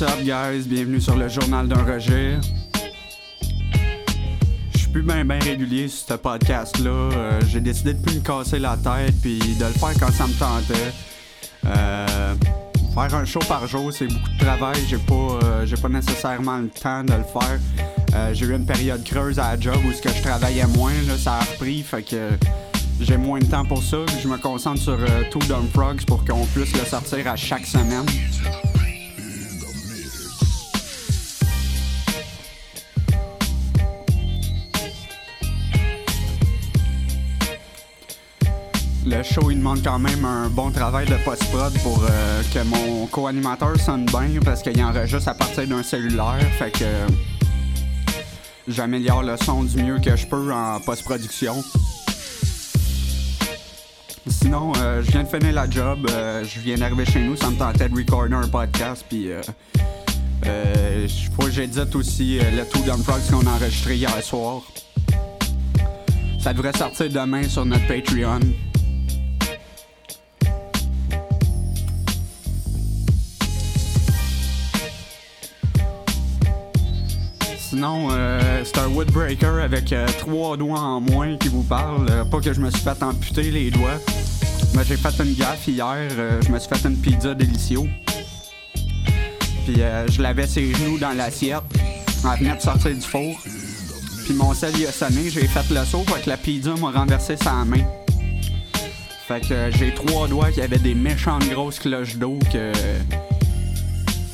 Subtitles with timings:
[0.00, 0.66] What's up, guys?
[0.66, 2.38] Bienvenue sur le journal d'un rejet.
[4.72, 6.90] Je suis plus bien ben régulier sur ce podcast-là.
[6.90, 10.26] Euh, J'ai décidé de plus me casser la tête puis de le faire quand ça
[10.26, 10.92] me tentait.
[11.66, 12.34] Euh,
[12.94, 14.78] faire un show par jour, c'est beaucoup de travail.
[14.88, 18.32] J'ai pas, euh, pas nécessairement le temps de le faire.
[18.32, 21.34] J'ai eu une période creuse à la job où ce que je travaillais moins, ça
[21.34, 22.30] a repris, fait que
[23.00, 23.98] j'ai moins de temps pour ça.
[24.22, 24.96] Je me concentre sur
[25.30, 28.06] Two Dumb Frogs pour qu'on puisse le sortir à chaque semaine.
[39.10, 43.06] Le show, il demande quand même un bon travail de post-prod pour euh, que mon
[43.06, 46.38] co-animateur sonne bien parce qu'il enregistre à partir d'un cellulaire.
[46.58, 46.84] Fait que
[48.68, 51.56] j'améliore le son du mieux que je peux en post-production.
[54.28, 57.50] Sinon, euh, je viens de finir la job, euh, je viens d'arriver chez nous, ça
[57.50, 59.30] me tentait de recorder un podcast, puis
[60.44, 64.62] je crois que j'édite aussi le Two Dumb Frogs qu'on a enregistré hier soir.
[66.38, 68.38] Ça devrait sortir demain sur notre Patreon.
[77.70, 82.04] Sinon, euh, c'est un Woodbreaker avec euh, trois doigts en moins qui vous parle.
[82.10, 84.00] Euh, pas que je me suis fait amputer les doigts.
[84.74, 86.10] Mais j'ai fait une gaffe hier.
[86.44, 87.88] je me suis fait une pizza délicieuse.
[89.64, 91.62] Puis je l'avais ses genoux dans l'assiette.
[92.24, 93.36] Elle venait de sortir du four.
[94.24, 95.30] Puis mon sel il a sonné.
[95.30, 96.02] J'ai fait le saut.
[96.02, 97.84] Que la pizza m'a renversé sa main.
[99.28, 102.72] Fait que j'ai trois doigts qui avaient des méchantes grosses cloches d'eau que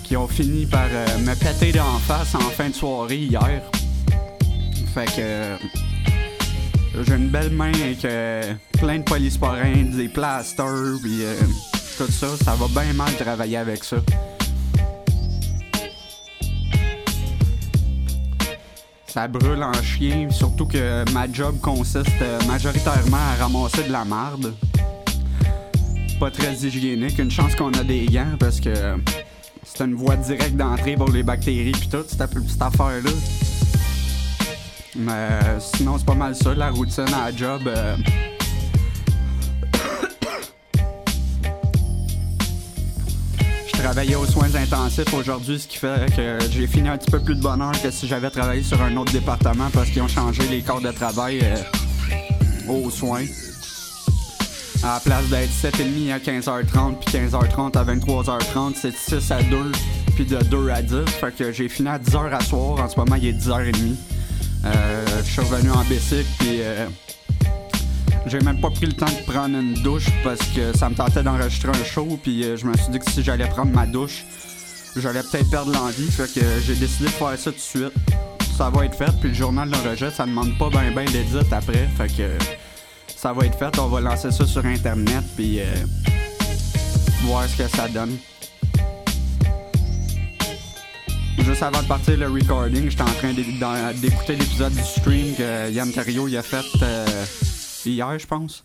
[0.07, 3.61] qui ont fini par euh, me péter d'en face en fin de soirée hier.
[4.95, 5.57] Fait que euh,
[7.03, 11.23] j'ai une belle main avec euh, plein de polysporins, des plasters, puis
[11.99, 12.29] tout ça.
[12.45, 13.97] Ça va bien mal travailler avec ça.
[19.09, 24.55] Ça brûle en chien, surtout que ma job consiste majoritairement à ramasser de la marde.
[26.21, 28.71] Pas très hygiénique, une chance qu'on a des gants parce que
[29.77, 33.11] c'est une voie directe d'entrée pour les bactéries puis tout, cette, cette affaire-là.
[34.97, 37.63] Mais sinon, c'est pas mal ça, la routine à la job.
[37.67, 37.97] euh.
[43.67, 47.21] Je travaillais aux soins intensifs aujourd'hui, ce qui fait que j'ai fini un petit peu
[47.21, 50.43] plus de bonheur que si j'avais travaillé sur un autre département parce qu'ils ont changé
[50.49, 51.57] les corps de travail euh,
[52.69, 53.25] aux soins.
[54.83, 59.43] À la place d'être 7h30 à 15h30 puis 15h30 à 23h30, c'est de 6 à
[59.43, 59.73] 2
[60.15, 60.97] puis de 2 à 10.
[61.21, 62.81] Fait que j'ai fini à 10h à soir.
[62.81, 63.95] En ce moment, il est 10h30.
[64.65, 66.87] Euh, je suis revenu en bicycle puis euh,
[68.27, 71.23] j'ai même pas pris le temps de prendre une douche parce que ça me tentait
[71.23, 74.25] d'enregistrer un show puis euh, je me suis dit que si j'allais prendre ma douche,
[74.97, 76.11] j'allais peut-être perdre l'envie.
[76.11, 77.93] Fait que j'ai décidé de faire ça tout de suite.
[78.57, 81.89] Ça va être fait puis le journal d'enregistre, ça demande pas ben ben d'édit après.
[81.97, 82.29] Fait que
[83.17, 85.65] ça va être fait, on va lancer ça sur internet puis euh,
[87.23, 88.17] voir ce que ça donne.
[91.39, 95.91] Juste avant de partir le recording, j'étais en train d'écouter l'épisode du stream que Yann
[95.93, 97.07] Cario a fait euh,
[97.87, 98.65] hier, je pense.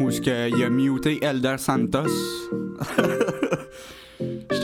[0.00, 2.08] Où est-ce qu'il a muté Elder Santos.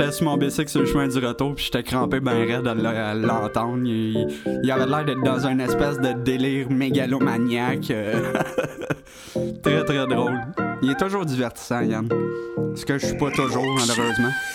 [0.01, 3.15] J'étais sur mon bicycle sur le chemin du retour, puis j'étais crampé ben raide à
[3.15, 3.83] l'entendre.
[3.85, 4.29] Il,
[4.63, 7.91] il avait l'air d'être dans une espèce de délire mégalomaniaque.
[7.91, 8.33] euh,
[9.63, 10.41] très très drôle.
[10.83, 12.09] Il est toujours divertissant, Yann.
[12.77, 14.31] Ce que je suis pas toujours, malheureusement.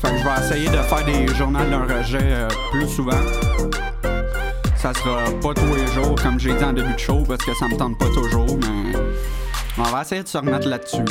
[0.00, 3.20] Fait que je vais essayer de faire des journaux d'un rejet euh, plus souvent.
[4.82, 7.54] Ça sera pas tous les jours, comme j'ai dit en début de show, parce que
[7.54, 8.98] ça me tente pas toujours, mais
[9.78, 11.04] on va essayer de se remettre là-dessus,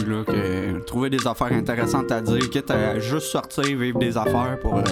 [0.86, 4.84] trouver des affaires intéressantes à dire, quitte à juste sortir, vivre des affaires pour euh,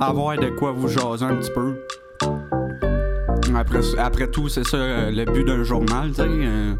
[0.00, 1.76] avoir de quoi vous jaser un petit peu.
[3.98, 6.74] Après, tout, c'est ça euh, le but d'un journal, euh,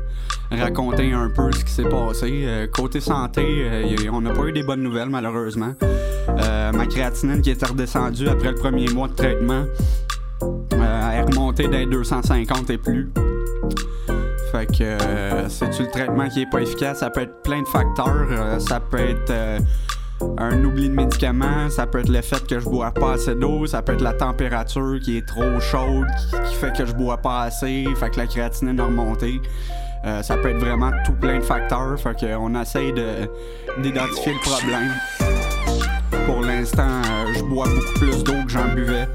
[0.50, 2.68] raconter un peu ce qui s'est passé.
[2.72, 3.64] Côté santé,
[4.12, 5.74] on n'a pas eu des bonnes nouvelles, malheureusement.
[6.74, 9.62] Ma créatinine qui était redescendue après le premier mois de traitement
[10.88, 13.10] euh, est remontée d'un 250 et plus.
[14.52, 17.00] Fait que euh, c'est-tu le traitement qui est pas efficace?
[17.00, 18.26] Ça peut être plein de facteurs.
[18.30, 19.58] Euh, ça peut être euh,
[20.38, 23.66] un oubli de médicaments, ça peut être le fait que je bois pas assez d'eau,
[23.66, 27.18] ça peut être la température qui est trop chaude, qui, qui fait que je bois
[27.18, 29.40] pas assez, fait que la créatinine a remonté.
[30.04, 33.28] Euh, ça peut être vraiment tout plein de facteurs, fait qu'on essaye de,
[33.82, 34.92] d'identifier le problème.
[36.26, 39.08] Pour l'instant, euh, je bois beaucoup plus d'eau que j'en buvais.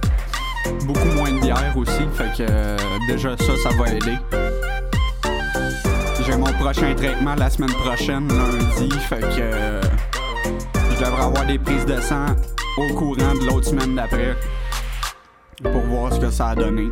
[0.85, 2.77] Beaucoup moins de bière aussi, fait que euh,
[3.07, 4.17] déjà ça, ça va aider.
[6.25, 9.81] J'ai mon prochain traitement la semaine prochaine, lundi, fait que euh,
[10.91, 12.27] je devrais avoir des prises de sang
[12.77, 14.35] au courant de l'autre semaine d'après
[15.61, 16.87] pour voir ce que ça a donné.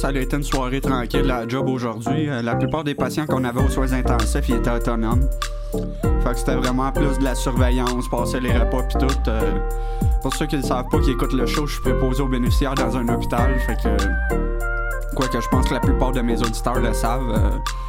[0.00, 2.28] Ça a été une soirée tranquille à la job aujourd'hui.
[2.28, 5.28] Euh, la plupart des patients qu'on avait aux soins intensifs, ils étaient autonomes.
[6.22, 9.06] Fait que c'était vraiment plus de la surveillance, passer les repas pis tout.
[9.28, 9.40] euh.
[10.22, 12.74] pour ceux qui ne savent pas, qui écoutent le show, je suis préposé aux bénéficiaires
[12.74, 13.58] dans un hôpital.
[13.60, 13.96] Fait que.
[15.16, 17.34] Quoique je pense que la plupart de mes auditeurs le savent.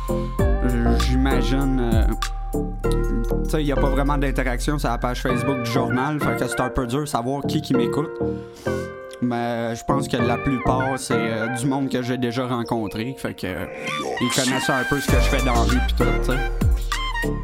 [0.10, 2.08] euh, J'imagine.
[2.54, 6.20] tu sais, il n'y a pas vraiment d'interaction sur la page Facebook du journal.
[6.20, 8.10] Fait que c'est un peu dur de savoir qui qui m'écoute.
[9.22, 13.16] Mais je pense que la plupart, c'est euh, du monde que j'ai déjà rencontré.
[13.18, 13.66] Fait que euh,
[14.22, 17.40] ils connaissent un peu ce que je fais dans la vie pis tout, tu sais.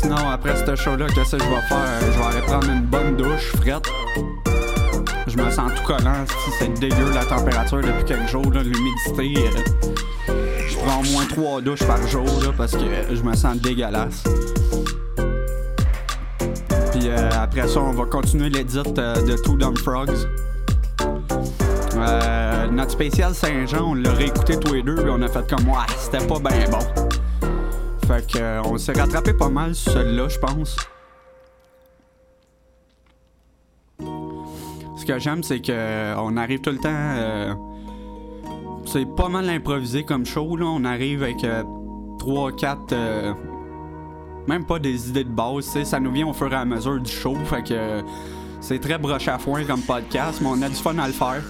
[0.00, 1.78] Sinon, après ce show-là, qu'est-ce que je vais faire?
[1.78, 3.88] Euh, Je vais aller prendre une bonne douche frette.
[5.26, 6.24] Je me sens tout collant.
[6.58, 8.50] C'est dégueu la température depuis quelques jours.
[8.50, 9.48] L'humidité.
[10.28, 12.26] euh, je prends au moins trois douches par jour
[12.56, 12.84] parce que
[13.14, 14.24] je me sens dégueulasse.
[17.02, 20.28] Puis euh, après ça, on va continuer l'édit euh, de Two Dumb Frogs.
[21.96, 25.66] Euh, notre spécial Saint-Jean, on l'a réécouté tous les deux, puis on a fait comme
[25.68, 26.78] ouais, c'était pas bien bon.
[28.06, 30.76] Fait que euh, on s'est rattrapé pas mal sur celui-là, je pense.
[34.96, 37.58] Ce que j'aime, c'est que on arrive tout le temps.
[38.86, 40.66] c'est pas mal improvisé comme show, là.
[40.66, 43.34] On arrive avec 3-4
[44.46, 47.10] même pas des idées de base, ça nous vient au fur et à mesure du
[47.10, 48.02] show, fait que
[48.60, 51.42] c'est très broche à foin comme podcast, mais on a du fun à le faire.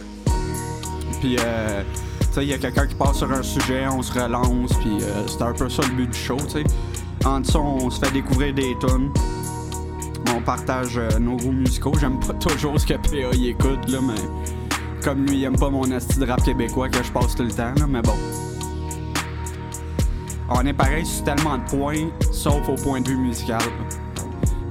[1.21, 1.83] Puis, euh,
[2.21, 4.99] tu sais, il y a quelqu'un qui passe sur un sujet, on se relance, puis
[5.00, 6.65] euh, c'est un peu ça le but du show, tu sais.
[7.25, 9.12] En dessous, on se fait découvrir des tunes.
[10.35, 11.93] On partage euh, nos goûts musicaux.
[12.00, 14.21] J'aime pas toujours ce que PA y écoute, là, mais
[15.05, 17.53] comme lui, il aime pas mon esti de rap québécois que je passe tout le
[17.53, 18.17] temps, là, mais bon.
[20.54, 23.62] On est pareil sur tellement de points, sauf au point de vue musical.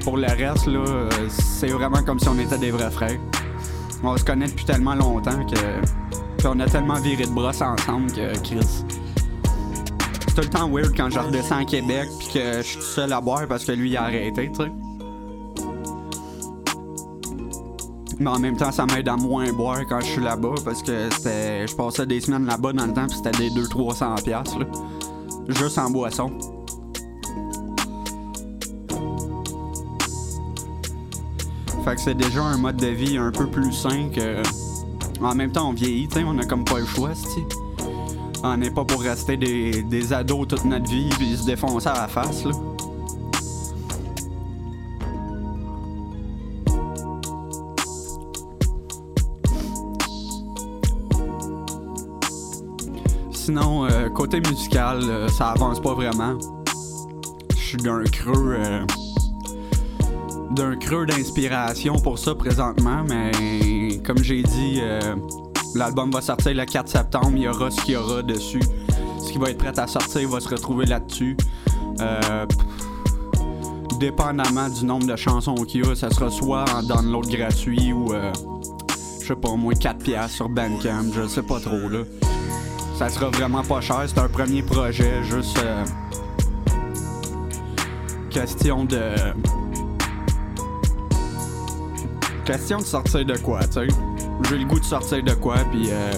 [0.04, 3.20] Pour le reste, là, c'est vraiment comme si on était des vrais frères.
[4.04, 5.60] On se connaît depuis tellement longtemps que.
[6.38, 8.84] Puis on a tellement viré de brosse ensemble que Chris.
[10.28, 12.84] C'est tout le temps weird quand je redescends à Québec puis que je suis tout
[12.84, 14.72] seul à boire parce que lui il a arrêté, tu sais.
[18.20, 21.10] Mais en même temps, ça m'aide à moins boire quand je suis là-bas parce que.
[21.12, 24.66] Je passais des semaines là-bas dans le temps puis c'était des 200-300$ piastres, là.
[25.54, 26.32] Juste en boisson.
[31.84, 34.42] Fait que c'est déjà un mode de vie un peu plus sain que.
[35.22, 37.44] En même temps, on vieillit, tu sais, on a comme pas le choix, c'ti.
[38.44, 41.94] On n'est pas pour rester des, des ados toute notre vie puis se défoncer à
[41.94, 42.52] la face, là.
[53.54, 56.38] Sinon, euh, côté musical, euh, ça avance pas vraiment.
[57.50, 58.56] Je suis d'un creux.
[58.58, 58.86] euh,
[60.52, 65.02] d'un creux d'inspiration pour ça présentement, mais comme j'ai dit, euh,
[65.76, 67.34] l'album va sortir le 4 septembre.
[67.36, 68.62] Il y aura ce qu'il y aura dessus.
[69.20, 71.36] Ce qui va être prêt à sortir va se retrouver là-dessus.
[74.00, 78.14] Dépendamment du nombre de chansons qu'il y a, ça sera soit en download gratuit ou,
[79.20, 82.04] je sais pas, au moins 4 piastres sur Bandcamp, je sais pas trop là.
[83.02, 85.84] Ça sera vraiment pas cher, c'est un premier projet, juste euh,
[88.30, 89.16] question de
[92.46, 93.88] question de sortir de quoi, tu sais.
[94.48, 96.12] J'ai le goût de sortir de quoi, puis euh,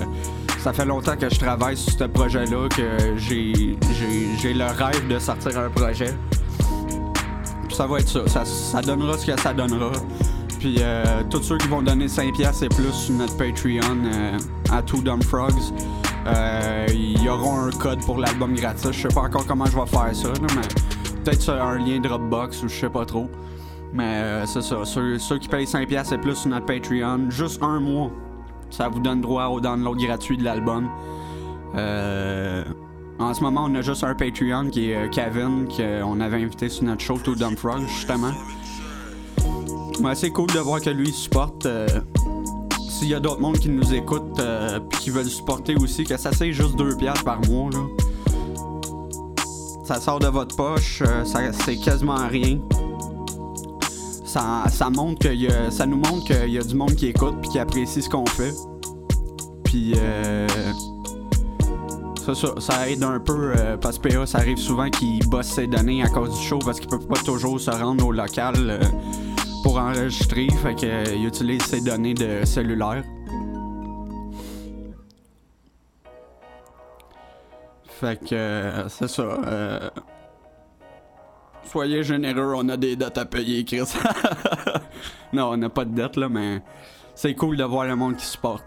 [0.59, 3.77] ça fait longtemps que je travaille sur ce projet-là, que j'ai,
[4.53, 6.13] le rêve de sortir un projet.
[7.69, 8.43] Puis ça va être ça.
[8.43, 9.93] ça, donnera ce que ça donnera.
[10.59, 14.37] Puis euh, tous ceux qui vont donner 5$ piastres et plus sur notre Patreon euh,
[14.69, 15.71] à Two Dumb Frogs,
[16.25, 18.91] euh, ils auront un code pour l'album gratis.
[18.91, 20.61] Je sais pas encore comment je vais faire ça, mais
[21.23, 23.29] peut-être un lien Dropbox ou je sais pas trop.
[23.93, 24.77] Mais euh, c'est ça.
[24.85, 28.09] Ceux, qui payent 5$ piastres et plus sur notre Patreon, juste un mois,
[28.69, 30.89] ça vous donne droit au download gratuit de l'album.
[31.75, 32.63] Euh,
[33.19, 36.85] en ce moment, on a juste un Patreon qui est Kevin, qu'on avait invité sur
[36.85, 38.31] notre show To Dumb Frog, justement.
[40.15, 41.67] C'est cool de voir que lui il supporte.
[43.03, 46.15] S'il y a d'autres mondes qui nous écoutent euh, puis qui veulent supporter aussi, que
[46.15, 47.69] ça c'est juste 2$ piastres par mois.
[47.69, 47.79] Là.
[49.83, 52.60] Ça sort de votre poche, euh, ça, c'est quasiment rien.
[54.24, 57.07] ça, ça montre que y a- ça nous montre qu'il y a du monde qui
[57.07, 58.53] écoute puis qui apprécie ce qu'on fait.
[59.65, 60.48] Puis euh,
[62.25, 65.48] ça, ça, ça aide un peu euh, parce que PA, ça arrive souvent qu'il bosse
[65.48, 68.55] ses données à cause du show parce qu'il peut pas toujours se rendre au local
[68.60, 68.79] euh,
[69.63, 70.48] pour enregistrer.
[70.50, 73.03] Fait euh, il utilise ses données de cellulaire.
[77.88, 79.24] Fait que euh, c'est ça.
[79.24, 79.89] euh,
[81.63, 83.82] Soyez généreux, on a des dettes à payer, Chris.
[85.34, 86.62] non, on n'a pas de dettes là, mais
[87.15, 88.65] c'est cool de voir le monde qui supporte.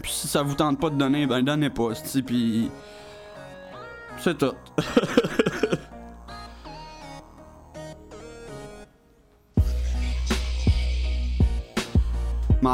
[0.00, 1.88] Puis si ça vous tente pas de donner, ben donnez pas,
[2.24, 2.70] puis
[4.18, 4.54] c'est tout.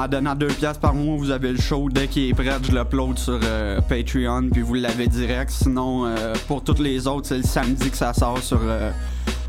[0.00, 1.88] en donnant 2 piastres par mois, vous avez le show.
[1.90, 5.50] Dès qu'il est prêt, je l'upload sur euh, Patreon, puis vous l'avez direct.
[5.50, 8.90] Sinon, euh, pour toutes les autres, c'est le samedi que ça sort sur euh,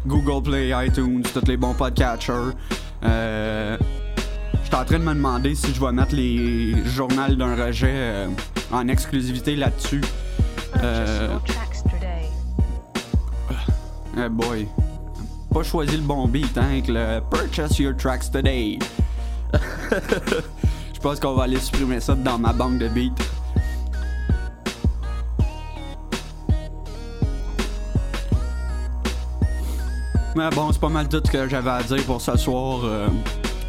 [0.05, 2.51] Google Play, iTunes, tous les bons podcatchers.
[3.03, 3.77] Euh,
[4.63, 8.27] J'étais en train de me demander si je vais mettre les journaux d'un rejet
[8.72, 10.01] en exclusivité là-dessus.
[10.84, 11.38] Euh,
[14.17, 14.67] eh boy.
[15.53, 18.79] Pas choisi le bon beat, hein, avec le Purchase Your Tracks Today.
[20.93, 23.12] Je pense qu'on va aller supprimer ça dans ma banque de beats.
[30.36, 32.79] Mais bon, c'est pas mal tout ce que j'avais à dire pour ce soir.
[32.84, 33.08] Euh,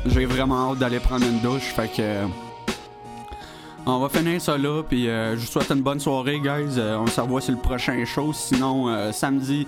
[0.06, 2.02] J'ai vraiment hâte d'aller prendre une douche, fait que.
[2.02, 2.26] euh,
[3.84, 6.78] On va finir ça là, puis euh, je vous souhaite une bonne soirée, guys.
[6.80, 8.32] On se revoit sur le prochain show.
[8.32, 9.66] Sinon, samedi,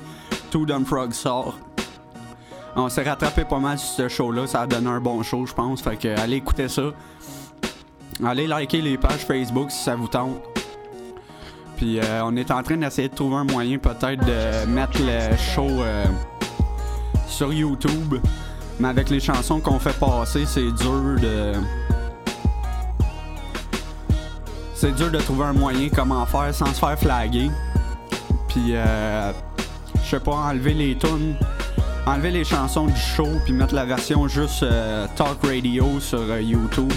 [0.50, 1.59] Two Dumb Frog sort.
[2.76, 4.46] On s'est rattrapé pas mal sur ce show-là.
[4.46, 5.80] Ça a donné un bon show, je pense.
[5.80, 6.82] Fait que allez écouter ça.
[8.24, 10.40] Allez liker les pages Facebook si ça vous tente.
[11.76, 15.36] Puis euh, on est en train d'essayer de trouver un moyen peut-être de mettre le
[15.36, 16.04] show euh,
[17.26, 18.16] sur YouTube.
[18.80, 21.52] Mais avec les chansons qu'on fait passer, c'est dur de.
[24.74, 27.50] C'est dur de trouver un moyen comment faire sans se faire flaguer.
[28.48, 29.32] Puis euh,
[30.02, 31.36] je sais pas, enlever les tunes,
[32.06, 36.40] enlever les chansons du show puis mettre la version juste euh, talk radio sur euh,
[36.40, 36.92] YouTube.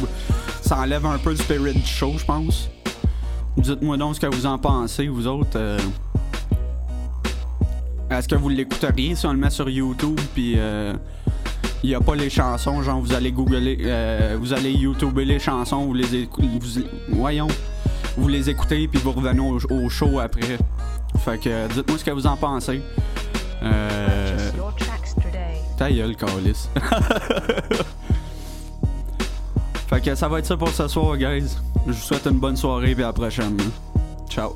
[0.62, 2.70] Ça enlève un peu le spirit du show, je pense.
[3.58, 5.56] Dites-moi donc ce que vous en pensez, vous autres.
[5.56, 5.80] euh.
[8.10, 10.58] Est-ce que vous l'écouteriez si on le met sur YouTube puis
[11.84, 15.86] il n'y a pas les chansons, genre vous allez googler, vous allez YouTuber les chansons,
[15.86, 16.48] vous les écoutez,
[17.10, 17.50] voyons,
[18.16, 20.58] vous les écoutez puis vous revenez au, show après.
[21.20, 22.82] Fait que dites-moi ce que vous en pensez.
[25.78, 26.68] Ta gueule, Carlis.
[29.88, 31.56] fait que ça va être ça pour ce soir, guys.
[31.86, 33.58] Je vous souhaite une bonne soirée et à la prochaine.
[34.30, 34.56] Ciao.